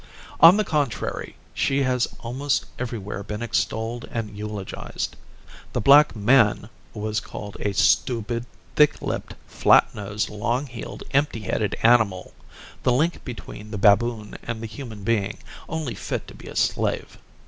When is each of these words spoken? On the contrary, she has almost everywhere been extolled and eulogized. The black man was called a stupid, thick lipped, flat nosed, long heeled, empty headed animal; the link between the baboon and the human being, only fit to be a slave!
On 0.39 0.57
the 0.57 0.63
contrary, 0.63 1.35
she 1.53 1.83
has 1.83 2.07
almost 2.21 2.65
everywhere 2.79 3.21
been 3.21 3.43
extolled 3.43 4.09
and 4.11 4.35
eulogized. 4.35 5.15
The 5.73 5.79
black 5.79 6.15
man 6.15 6.69
was 6.95 7.19
called 7.19 7.55
a 7.59 7.75
stupid, 7.75 8.47
thick 8.75 8.99
lipped, 8.99 9.35
flat 9.45 9.93
nosed, 9.93 10.27
long 10.27 10.65
heeled, 10.65 11.03
empty 11.11 11.41
headed 11.41 11.75
animal; 11.83 12.33
the 12.81 12.91
link 12.91 13.23
between 13.23 13.69
the 13.69 13.77
baboon 13.77 14.39
and 14.41 14.59
the 14.59 14.65
human 14.65 15.03
being, 15.03 15.37
only 15.69 15.93
fit 15.93 16.27
to 16.29 16.33
be 16.33 16.47
a 16.47 16.55
slave! 16.55 17.19